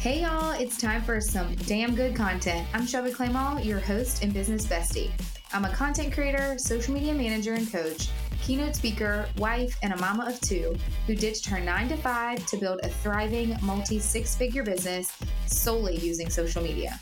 [0.00, 2.66] Hey y'all, it's time for some damn good content.
[2.72, 5.10] I'm Shelby Clement, your host and business bestie.
[5.52, 8.08] I'm a content creator, social media manager, and coach,
[8.40, 10.74] keynote speaker, wife, and a mama of two
[11.06, 15.12] who ditched her nine to five to build a thriving multi six figure business
[15.44, 16.98] solely using social media.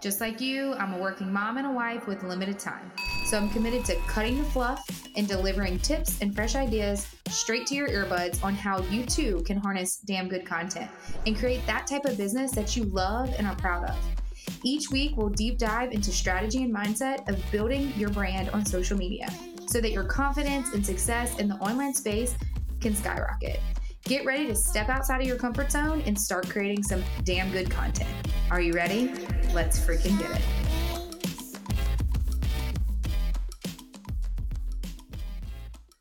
[0.00, 2.90] Just like you, I'm a working mom and a wife with limited time.
[3.26, 4.82] So I'm committed to cutting the fluff
[5.14, 9.58] and delivering tips and fresh ideas straight to your earbuds on how you too can
[9.58, 10.90] harness damn good content
[11.26, 13.98] and create that type of business that you love and are proud of.
[14.64, 18.96] Each week, we'll deep dive into strategy and mindset of building your brand on social
[18.96, 19.28] media
[19.66, 22.34] so that your confidence and success in the online space
[22.80, 23.60] can skyrocket.
[24.04, 27.70] Get ready to step outside of your comfort zone and start creating some damn good
[27.70, 28.10] content.
[28.50, 29.12] Are you ready?
[29.52, 30.42] Let's freaking get it.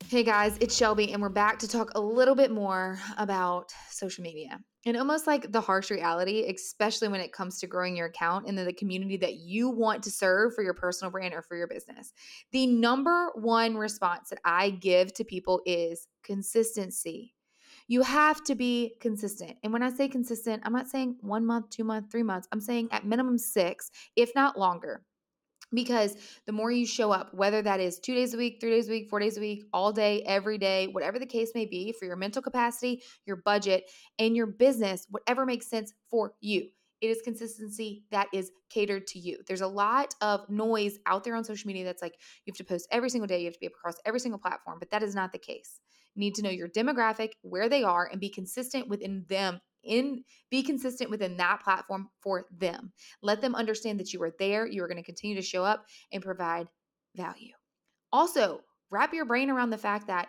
[0.08, 4.24] Hey guys, it's Shelby, and we're back to talk a little bit more about social
[4.24, 8.48] media and almost like the harsh reality, especially when it comes to growing your account
[8.48, 11.68] and the community that you want to serve for your personal brand or for your
[11.68, 12.14] business.
[12.54, 17.36] The number one response that I give to people is consistency.
[17.90, 19.58] You have to be consistent.
[19.64, 22.48] And when I say consistent, I'm not saying one month, two months, three months.
[22.52, 25.04] I'm saying at minimum six, if not longer
[25.74, 26.16] because
[26.46, 28.92] the more you show up, whether that is two days a week, three days a
[28.92, 32.06] week, four days a week, all day, every day, whatever the case may be for
[32.06, 33.84] your mental capacity, your budget,
[34.18, 36.70] and your business, whatever makes sense for you.
[37.02, 39.40] It is consistency that is catered to you.
[39.48, 42.64] There's a lot of noise out there on social media that's like you have to
[42.64, 45.16] post every single day, you have to be across every single platform, but that is
[45.16, 45.80] not the case.
[46.16, 50.24] You need to know your demographic, where they are, and be consistent within them in
[50.50, 52.92] be consistent within that platform for them.
[53.22, 55.86] Let them understand that you are there, you are going to continue to show up
[56.12, 56.68] and provide
[57.16, 57.54] value.
[58.12, 60.28] Also, wrap your brain around the fact that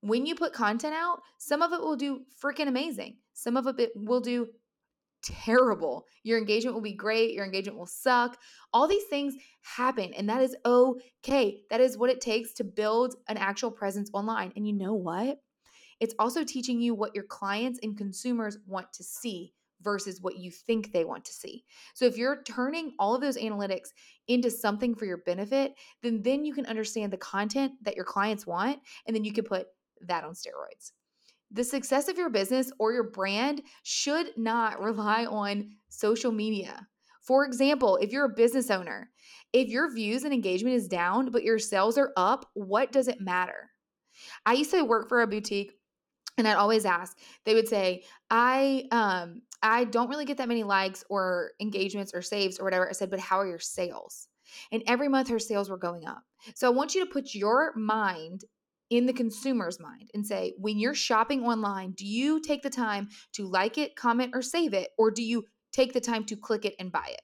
[0.00, 3.18] when you put content out, some of it will do freaking amazing.
[3.34, 4.48] Some of it will do
[5.22, 6.06] terrible.
[6.22, 8.38] Your engagement will be great, your engagement will suck.
[8.72, 11.60] All these things happen, and that is okay.
[11.70, 14.52] That is what it takes to build an actual presence online.
[14.56, 15.40] And you know what?
[16.00, 20.50] It's also teaching you what your clients and consumers want to see versus what you
[20.50, 21.64] think they want to see.
[21.94, 23.88] So if you're turning all of those analytics
[24.28, 28.46] into something for your benefit, then then you can understand the content that your clients
[28.46, 29.66] want and then you can put
[30.02, 30.92] that on steroids.
[31.50, 36.86] The success of your business or your brand should not rely on social media.
[37.22, 39.10] For example, if you're a business owner,
[39.52, 43.20] if your views and engagement is down but your sales are up, what does it
[43.20, 43.70] matter?
[44.46, 45.72] I used to work for a boutique
[46.38, 50.62] and I'd always ask, they would say, I um I don't really get that many
[50.62, 52.88] likes or engagements or saves or whatever.
[52.88, 54.28] I said, but how are your sales?
[54.72, 56.22] And every month her sales were going up.
[56.54, 58.44] So I want you to put your mind
[58.90, 63.08] in the consumer's mind and say, when you're shopping online, do you take the time
[63.32, 64.90] to like it, comment, or save it?
[64.98, 67.22] Or do you take the time to click it and buy it?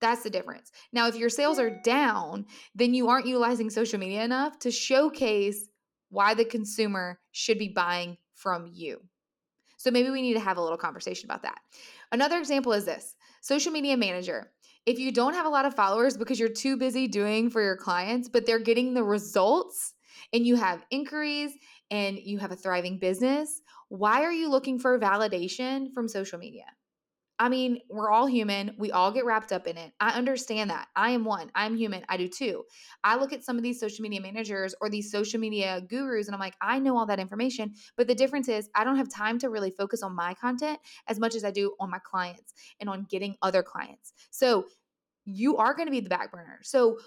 [0.00, 0.72] That's the difference.
[0.92, 5.68] Now, if your sales are down, then you aren't utilizing social media enough to showcase
[6.10, 9.00] why the consumer should be buying from you.
[9.76, 11.58] So maybe we need to have a little conversation about that.
[12.12, 14.50] Another example is this social media manager.
[14.86, 17.76] If you don't have a lot of followers because you're too busy doing for your
[17.76, 19.93] clients, but they're getting the results
[20.34, 21.52] and you have inquiries
[21.90, 26.64] and you have a thriving business, why are you looking for validation from social media?
[27.38, 28.74] I mean, we're all human.
[28.78, 29.92] We all get wrapped up in it.
[30.00, 30.86] I understand that.
[30.94, 31.50] I am one.
[31.54, 32.04] I'm human.
[32.08, 32.64] I do too.
[33.02, 36.34] I look at some of these social media managers or these social media gurus and
[36.34, 37.74] I'm like, I know all that information.
[37.96, 40.78] But the difference is, I don't have time to really focus on my content
[41.08, 44.12] as much as I do on my clients and on getting other clients.
[44.30, 44.66] So
[45.24, 46.60] you are going to be the back burner.
[46.62, 46.98] So,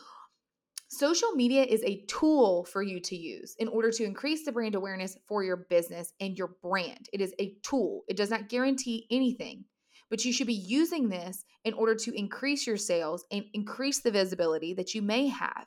[0.90, 4.76] Social media is a tool for you to use in order to increase the brand
[4.76, 7.08] awareness for your business and your brand.
[7.12, 9.66] It is a tool, it does not guarantee anything
[10.10, 14.12] but you should be using this in order to increase your sales and increase the
[14.12, 15.66] visibility that you may have.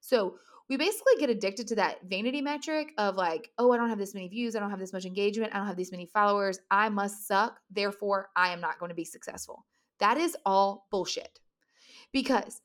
[0.00, 0.36] So,
[0.68, 4.12] we basically get addicted to that vanity metric of like, oh, I don't have this
[4.12, 6.90] many views, I don't have this much engagement, I don't have these many followers, I
[6.90, 9.64] must suck, therefore I am not going to be successful.
[9.98, 11.40] That is all bullshit.
[12.12, 12.60] Because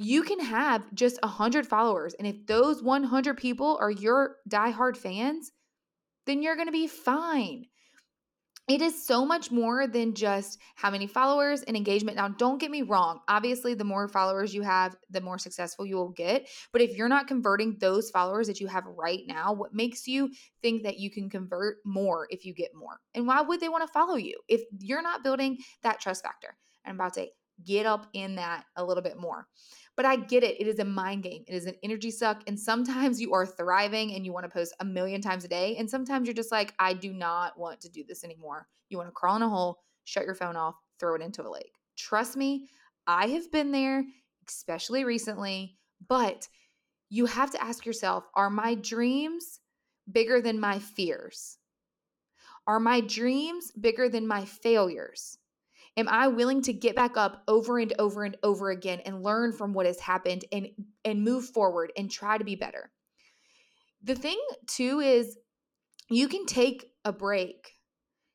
[0.00, 5.52] you can have just 100 followers, and if those 100 people are your diehard fans,
[6.26, 7.66] then you're going to be fine
[8.70, 12.16] it is so much more than just how many followers and engagement.
[12.16, 13.18] Now, don't get me wrong.
[13.26, 16.48] Obviously, the more followers you have, the more successful you will get.
[16.72, 20.30] But if you're not converting those followers that you have right now, what makes you
[20.62, 23.00] think that you can convert more if you get more?
[23.12, 26.56] And why would they want to follow you if you're not building that trust factor?
[26.84, 27.26] I'm about to
[27.64, 29.48] get up in that a little bit more.
[30.00, 30.58] But I get it.
[30.58, 31.44] It is a mind game.
[31.46, 32.42] It is an energy suck.
[32.46, 35.76] And sometimes you are thriving and you want to post a million times a day.
[35.76, 38.66] And sometimes you're just like, I do not want to do this anymore.
[38.88, 41.50] You want to crawl in a hole, shut your phone off, throw it into a
[41.50, 41.74] lake.
[41.98, 42.66] Trust me,
[43.06, 44.02] I have been there,
[44.48, 45.76] especially recently,
[46.08, 46.48] but
[47.10, 49.60] you have to ask yourself are my dreams
[50.10, 51.58] bigger than my fears?
[52.66, 55.36] Are my dreams bigger than my failures?
[55.96, 59.52] Am I willing to get back up over and over and over again and learn
[59.52, 60.68] from what has happened and
[61.04, 62.90] and move forward and try to be better?
[64.02, 65.36] The thing too is
[66.08, 67.72] you can take a break.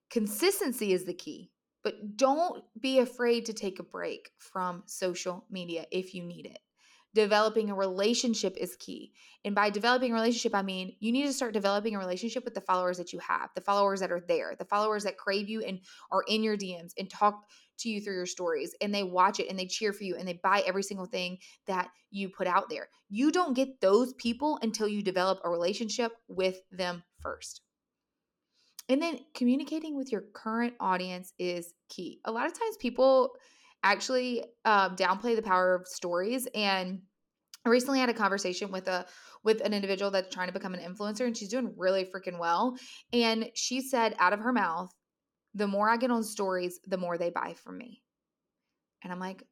[0.09, 1.51] Consistency is the key,
[1.83, 6.59] but don't be afraid to take a break from social media if you need it
[7.15, 9.13] developing a relationship is key.
[9.45, 12.53] And by developing a relationship, I mean you need to start developing a relationship with
[12.53, 15.62] the followers that you have, the followers that are there, the followers that crave you
[15.62, 15.79] and
[16.12, 17.45] are in your DMs and talk
[17.77, 20.27] to you through your stories and they watch it and they cheer for you and
[20.27, 22.89] they buy every single thing that you put out there.
[23.09, 27.62] You don't get those people until you develop a relationship with them first.
[28.88, 32.19] And then communicating with your current audience is key.
[32.25, 33.31] A lot of times people
[33.85, 36.47] actually um, downplay the power of stories.
[36.53, 37.01] And
[37.65, 39.05] I recently had a conversation with a
[39.43, 42.77] with an individual that's trying to become an influencer, and she's doing really freaking well.
[43.13, 44.91] And she said out of her mouth,
[45.53, 48.01] "The more I get on stories, the more they buy from me."
[49.03, 49.43] And I'm like,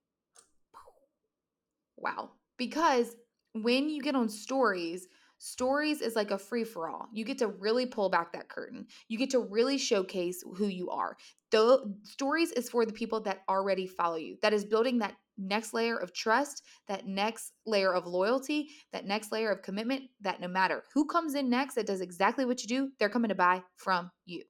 [1.96, 3.16] wow, because
[3.54, 5.08] when you get on stories
[5.46, 7.10] Stories is like a free for all.
[7.12, 8.88] You get to really pull back that curtain.
[9.10, 11.18] You get to really showcase who you are.
[11.52, 14.38] The stories is for the people that already follow you.
[14.42, 19.34] That is building that next layer of trust, that next layer of loyalty, that next
[19.34, 22.70] layer of commitment that no matter who comes in next that does exactly what you
[22.70, 24.44] do, they're coming to buy from you.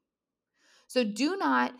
[0.85, 1.73] So do not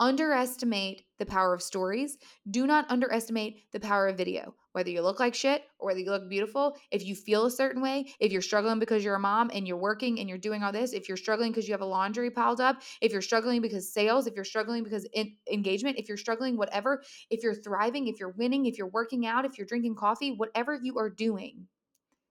[0.00, 2.16] underestimate the power of stories.
[2.50, 4.54] Do not underestimate the power of video.
[4.72, 7.82] Whether you look like shit or whether you look beautiful, if you feel a certain
[7.82, 10.72] way, if you're struggling because you're a mom and you're working and you're doing all
[10.72, 13.92] this, if you're struggling because you have a laundry piled up, if you're struggling because
[13.92, 18.18] sales, if you're struggling because in- engagement, if you're struggling, whatever, if you're thriving, if
[18.18, 21.66] you're winning, if you're working out, if you're drinking coffee, whatever you are doing,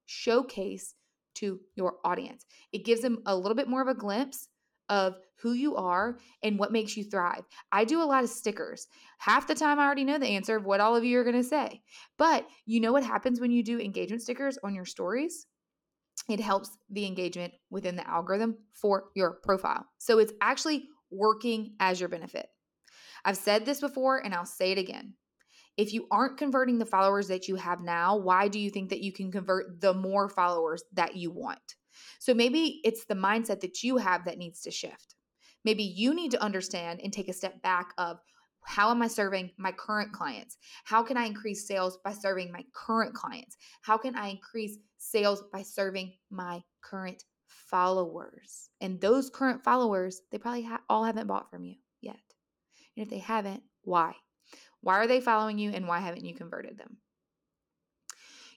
[0.05, 0.95] showcase
[1.35, 2.45] to your audience.
[2.71, 4.47] It gives them a little bit more of a glimpse
[4.89, 7.45] of who you are and what makes you thrive.
[7.71, 8.87] I do a lot of stickers.
[9.19, 11.35] Half the time, I already know the answer of what all of you are going
[11.35, 11.81] to say.
[12.17, 15.45] But you know what happens when you do engagement stickers on your stories?
[16.27, 19.85] It helps the engagement within the algorithm for your profile.
[19.97, 22.47] So it's actually working as your benefit.
[23.23, 25.13] I've said this before and I'll say it again.
[25.77, 29.01] If you aren't converting the followers that you have now, why do you think that
[29.01, 31.75] you can convert the more followers that you want?
[32.19, 35.15] So maybe it's the mindset that you have that needs to shift.
[35.65, 38.19] Maybe you need to understand and take a step back of
[38.63, 40.57] how am I serving my current clients?
[40.83, 43.57] How can I increase sales by serving my current clients?
[43.81, 48.69] How can I increase sales by serving my current followers?
[48.79, 52.19] And those current followers, they probably ha- all haven't bought from you yet.
[52.95, 54.13] And if they haven't, why?
[54.81, 56.97] Why are they following you and why haven't you converted them?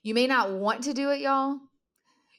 [0.03, 1.59] You may not want to do it, y'all,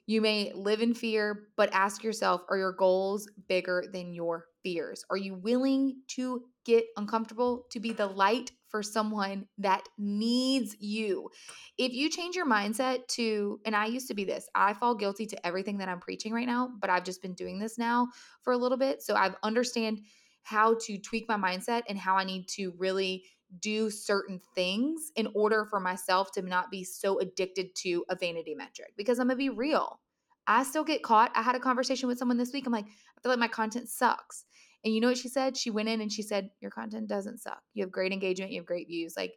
[0.05, 5.03] you may live in fear, but ask yourself are your goals bigger than your fears?
[5.09, 11.29] Are you willing to get uncomfortable to be the light for someone that needs you?
[11.77, 15.25] If you change your mindset to, and I used to be this, I fall guilty
[15.27, 18.07] to everything that I'm preaching right now, but I've just been doing this now
[18.41, 19.01] for a little bit.
[19.01, 20.01] So I've understand
[20.44, 23.24] how to tweak my mindset and how I need to really
[23.60, 28.55] do certain things in order for myself to not be so addicted to a vanity
[28.55, 30.00] metric because I'm gonna be real.
[30.48, 31.31] I still get caught.
[31.36, 32.65] I had a conversation with someone this week.
[32.65, 34.45] I'm like, I feel like my content sucks.
[34.83, 35.55] And you know what she said?
[35.55, 37.62] She went in and she said, Your content doesn't suck.
[37.74, 39.15] You have great engagement, you have great views.
[39.15, 39.33] Like,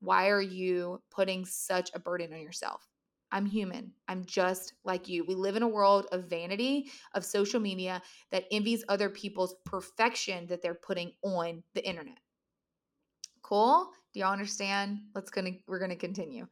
[0.00, 2.86] why are you putting such a burden on yourself?
[3.32, 3.92] I'm human.
[4.08, 5.24] I'm just like you.
[5.24, 10.46] We live in a world of vanity, of social media that envies other people's perfection
[10.48, 12.18] that they're putting on the internet.
[13.50, 13.90] Cool?
[14.14, 15.00] Do y'all understand?
[15.12, 16.46] Let's gonna we're gonna continue.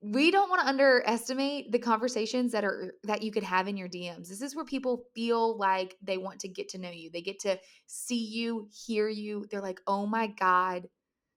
[0.00, 3.88] We don't want to underestimate the conversations that are that you could have in your
[3.88, 4.28] DMs.
[4.28, 7.10] This is where people feel like they want to get to know you.
[7.10, 9.44] They get to see you, hear you.
[9.50, 10.88] They're like, oh my God,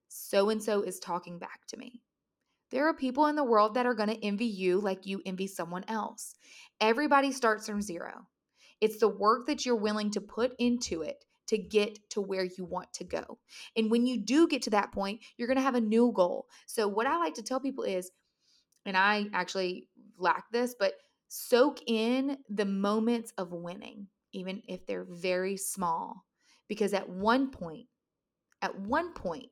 [0.10, 2.00] so and so is talking back to me.
[2.70, 5.86] There are people in the world that are to envy you like you envy someone
[5.88, 6.36] else.
[6.80, 8.28] Everybody starts from zero.
[8.80, 12.66] It's the work that you're willing to put into it to get to where you
[12.66, 13.40] want to go.
[13.76, 16.48] And when you do get to that point, you're going to have a new goal.
[16.66, 18.12] So, what I like to tell people is,
[18.86, 20.94] and I actually lack this, but
[21.30, 26.26] soak in the moments of winning, even if they're very small.
[26.70, 27.88] Because at one point,
[28.62, 29.48] at one point,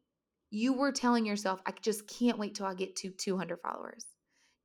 [0.50, 4.06] you were telling yourself, I just can't wait till I get to 200 followers.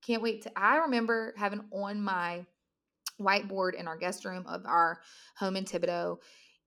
[0.07, 0.53] Can't wait to.
[0.57, 2.45] I remember having on my
[3.21, 5.01] whiteboard in our guest room of our
[5.37, 6.19] home in Thibodaux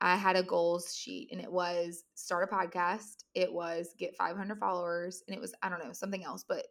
[0.01, 4.57] I had a goals sheet and it was start a podcast, it was get 500
[4.57, 6.65] followers, and it was, I don't know, something else, but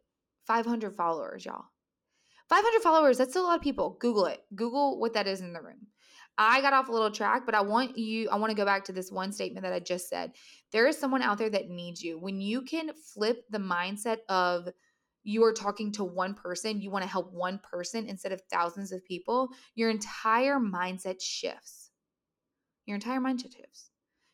[0.47, 1.65] 500 followers, y'all.
[2.49, 3.97] 500 followers, that's a lot of people.
[3.99, 4.41] Google it.
[4.55, 5.87] Google what that is in the room.
[6.41, 8.85] I got off a little track, but I want you, I want to go back
[8.85, 10.31] to this one statement that I just said.
[10.71, 12.17] There is someone out there that needs you.
[12.17, 14.69] When you can flip the mindset of
[15.23, 18.91] you are talking to one person, you want to help one person instead of thousands
[18.91, 21.88] of people, your entire mindset shifts.
[22.89, 23.91] Your entire mindset shifts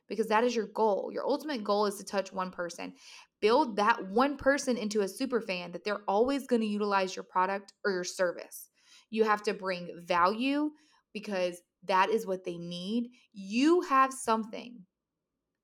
[0.07, 1.09] because that is your goal.
[1.11, 2.93] Your ultimate goal is to touch one person.
[3.41, 7.23] Build that one person into a super fan that they're always going to utilize your
[7.23, 8.69] product or your service.
[9.09, 10.71] You have to bring value
[11.13, 13.09] because that is what they need.
[13.33, 14.79] You have something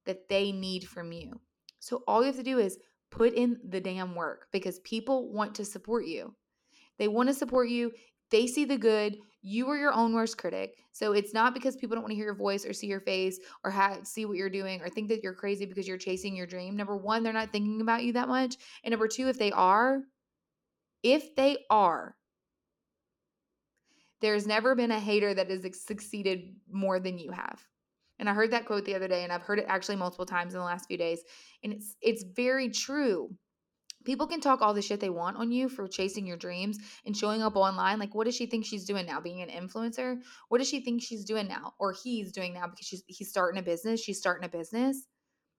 [0.05, 1.39] that they need from you.
[1.79, 2.77] So all you have to do is
[3.10, 6.36] put in the damn work because people want to support you.
[6.98, 7.93] They want to support you.
[8.31, 9.17] They see the good.
[9.41, 10.77] You are your own worst critic.
[10.93, 13.39] So it's not because people don't want to hear your voice or see your face
[13.63, 13.73] or
[14.03, 16.75] see what you're doing or think that you're crazy because you're chasing your dream.
[16.75, 18.55] Number one, they're not thinking about you that much.
[18.83, 20.01] And number two, if they are,
[21.03, 22.15] if they are,
[24.21, 27.59] there's never been a hater that has succeeded more than you have.
[28.19, 30.53] And I heard that quote the other day and I've heard it actually multiple times
[30.53, 31.23] in the last few days
[31.63, 33.35] and it's it's very true.
[34.05, 37.15] People can talk all the shit they want on you for chasing your dreams and
[37.15, 38.00] showing up online.
[38.00, 39.20] Like, what does she think she's doing now?
[39.20, 40.20] Being an influencer?
[40.50, 41.74] What does she think she's doing now?
[41.79, 45.08] Or he's doing now because she's he's starting a business, she's starting a business.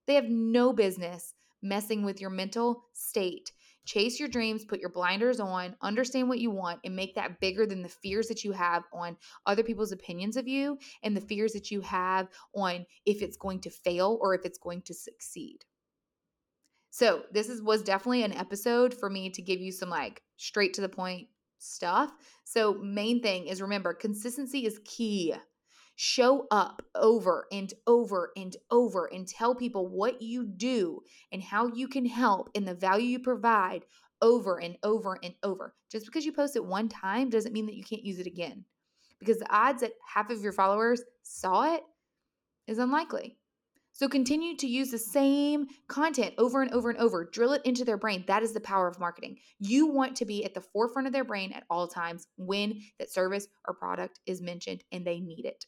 [0.07, 3.53] They have no business messing with your mental state
[3.85, 7.67] Chase your dreams, put your blinders on, understand what you want, and make that bigger
[7.67, 11.53] than the fears that you have on other people's opinions of you and the fears
[11.53, 15.65] that you have on if it's going to fail or if it's going to succeed.
[16.95, 20.75] So, this is was definitely an episode for me to give you some like straight
[20.75, 22.13] to the point stuff.
[22.45, 25.35] So, main thing is remember, consistency is key.
[25.97, 31.01] Show up over and over and over and tell people what you do
[31.33, 33.87] and how you can help and the value you provide
[34.21, 35.75] over and over and over.
[35.91, 38.67] Just because you post it one time doesn't mean that you can't use it again.
[39.19, 41.85] Because the odds that half of your followers saw it
[42.67, 43.39] is unlikely.
[43.93, 47.29] So continue to use the same content over and over and over.
[47.31, 48.25] Drill it into their brain.
[48.27, 49.39] That is the power of marketing.
[49.59, 53.13] You want to be at the forefront of their brain at all times when that
[53.13, 55.67] service or product is mentioned and they need it.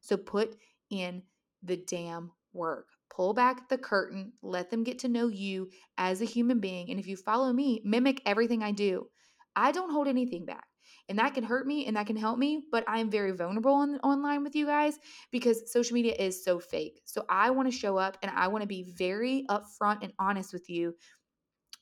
[0.00, 0.56] So put
[0.90, 1.22] in
[1.62, 2.88] the damn work.
[3.14, 6.90] Pull back the curtain, let them get to know you as a human being.
[6.90, 9.06] And if you follow me, mimic everything I do.
[9.54, 10.64] I don't hold anything back.
[11.08, 13.98] And that can hurt me and that can help me, but I'm very vulnerable on,
[14.00, 14.98] online with you guys
[15.30, 17.02] because social media is so fake.
[17.04, 20.52] So I want to show up and I want to be very upfront and honest
[20.52, 20.94] with you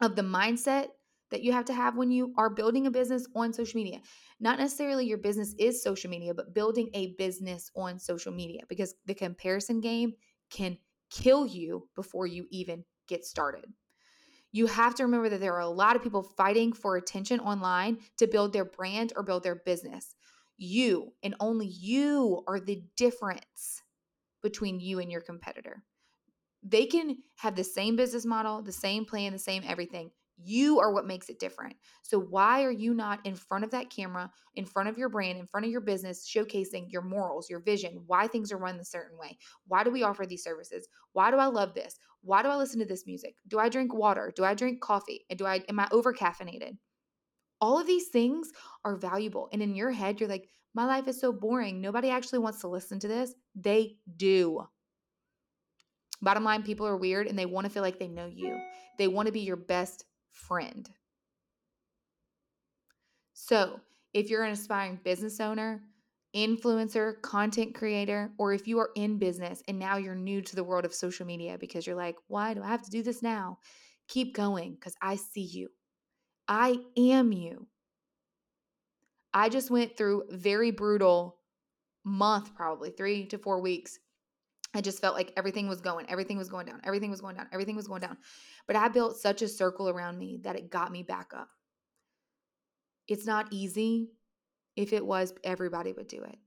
[0.00, 0.88] of the mindset
[1.30, 4.00] that you have to have when you are building a business on social media.
[4.40, 8.94] Not necessarily your business is social media, but building a business on social media because
[9.06, 10.14] the comparison game
[10.50, 10.76] can
[11.10, 13.64] kill you before you even get started.
[14.52, 17.98] You have to remember that there are a lot of people fighting for attention online
[18.18, 20.14] to build their brand or build their business.
[20.56, 23.82] You and only you are the difference
[24.42, 25.82] between you and your competitor.
[26.62, 30.10] They can have the same business model, the same plan, the same everything.
[30.42, 31.76] You are what makes it different.
[32.02, 35.38] So, why are you not in front of that camera, in front of your brand,
[35.38, 38.84] in front of your business, showcasing your morals, your vision, why things are run a
[38.84, 39.38] certain way?
[39.66, 40.88] Why do we offer these services?
[41.12, 41.98] Why do I love this?
[42.22, 43.36] Why do I listen to this music?
[43.48, 44.32] Do I drink water?
[44.34, 45.24] Do I drink coffee?
[45.30, 46.76] And do I am I over caffeinated?
[47.60, 48.50] All of these things
[48.84, 49.48] are valuable.
[49.52, 51.80] And in your head, you're like, my life is so boring.
[51.80, 53.34] Nobody actually wants to listen to this.
[53.54, 54.66] They do.
[56.22, 58.58] Bottom line, people are weird and they want to feel like they know you.
[58.98, 60.88] They want to be your best friend.
[63.32, 63.80] So,
[64.12, 65.82] if you're an aspiring business owner,
[66.34, 70.64] influencer, content creator, or if you are in business and now you're new to the
[70.64, 73.58] world of social media because you're like, why do I have to do this now?
[74.08, 75.68] Keep going because I see you.
[76.48, 77.66] I am you.
[79.32, 81.36] I just went through very brutal
[82.04, 83.98] month, probably three to four weeks
[84.72, 87.48] I just felt like everything was going, everything was going down, everything was going down,
[87.52, 88.16] everything was going down.
[88.66, 91.48] But I built such a circle around me that it got me back up.
[93.08, 94.12] It's not easy.
[94.76, 96.38] If it was, everybody would do it.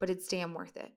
[0.00, 0.92] But it's damn worth it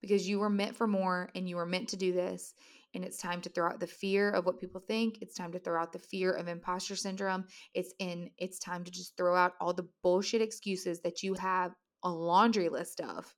[0.00, 2.54] because you were meant for more and you were meant to do this.
[2.94, 5.18] And it's time to throw out the fear of what people think.
[5.20, 7.44] It's time to throw out the fear of imposter syndrome.
[7.74, 11.72] It's in, it's time to just throw out all the bullshit excuses that you have
[12.02, 13.32] a laundry list of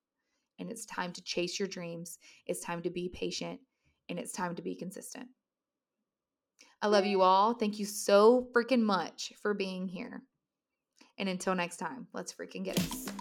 [0.58, 2.18] and it's time to chase your dreams.
[2.46, 3.60] It's time to be patient
[4.08, 5.26] and it's time to be consistent.
[6.80, 7.54] I love you all.
[7.54, 10.22] Thank you so freaking much for being here.
[11.18, 13.11] And until next time, let's freaking get it.